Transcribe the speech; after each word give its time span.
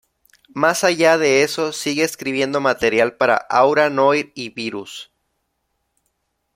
Más 0.55 0.83
allá 0.83 1.19
de 1.19 1.43
eso, 1.43 1.71
sigue 1.73 2.01
escribiendo 2.03 2.59
material 2.59 3.17
para 3.17 3.35
Aura 3.37 3.91
Noir 3.91 4.31
y 4.33 4.49
Virus. 4.49 5.11